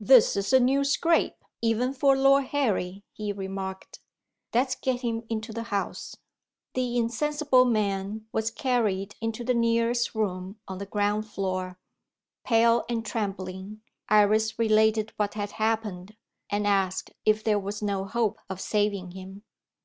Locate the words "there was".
17.44-17.80